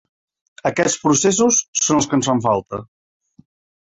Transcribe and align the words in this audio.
Aquests 0.69 0.95
processos 1.03 1.59
són 1.81 1.99
els 1.99 2.07
que 2.13 2.17
ens 2.19 2.31
fan 2.31 2.41
falta. 2.47 2.81